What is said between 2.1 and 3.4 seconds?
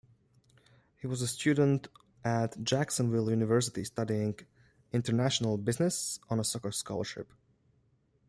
at Jacksonville